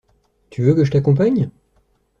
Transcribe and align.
Tu 0.49 0.63
veux 0.63 0.73
que 0.73 0.83
je 0.83 0.89
t’accompagne? 0.89 1.51